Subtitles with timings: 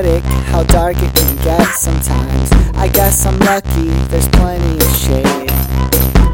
[0.00, 2.50] poetic how dark it can get sometimes.
[2.74, 5.50] I guess I'm lucky, there's plenty of shade.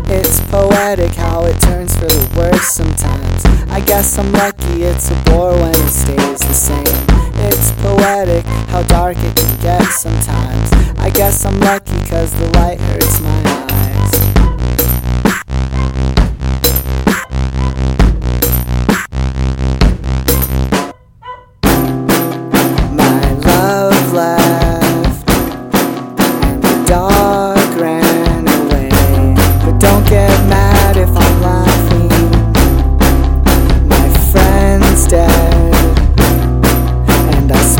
[0.08, 3.44] It's poetic how it turns for the worse sometimes.
[3.68, 7.06] I guess I'm lucky, it's a bore when it stays the same.
[7.48, 10.70] It's poetic how dark it can get sometimes.
[10.98, 13.85] I guess I'm lucky cause the light hurts my eyes.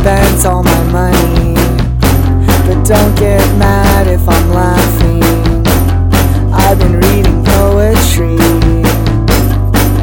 [0.07, 1.55] Spent all my money.
[2.65, 5.21] But don't get mad if I'm laughing.
[6.55, 8.39] I've been reading poetry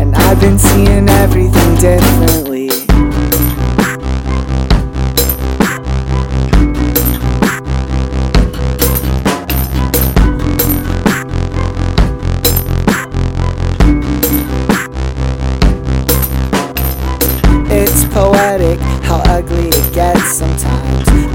[0.02, 2.43] and I've been seeing everything differently.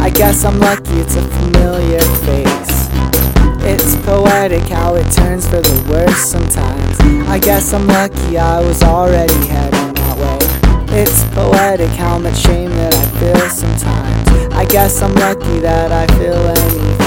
[0.09, 2.89] I guess I'm lucky it's a familiar face.
[3.63, 6.99] It's poetic how it turns for the worse sometimes.
[7.29, 10.99] I guess I'm lucky I was already heading that way.
[10.99, 14.55] It's poetic how much shame that I feel sometimes.
[14.55, 16.98] I guess I'm lucky that I feel anything.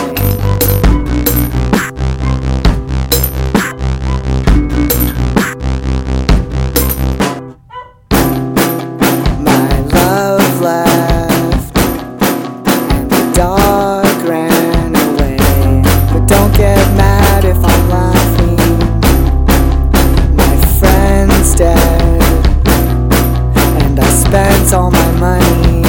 [24.42, 25.82] spent all my money.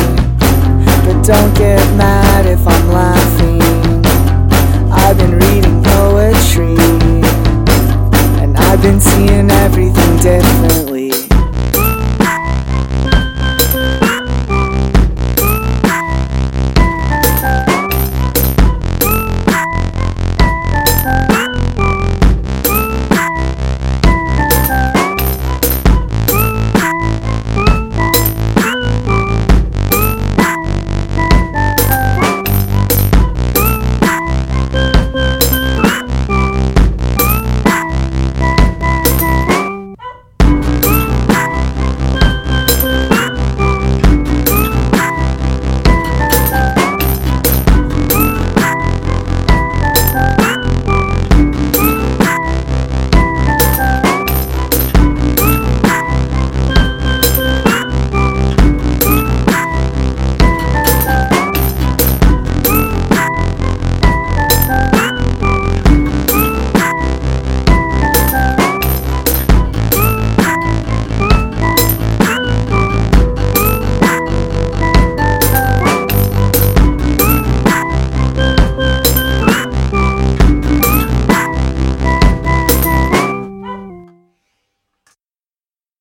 [1.04, 3.62] But don't get mad if I'm laughing.
[4.92, 6.76] I've been reading poetry,
[8.42, 10.91] and I've been seeing everything differently.